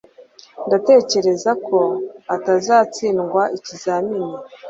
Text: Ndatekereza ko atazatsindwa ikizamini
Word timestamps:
Ndatekereza 0.67 1.51
ko 1.67 1.79
atazatsindwa 2.35 3.41
ikizamini 3.57 4.31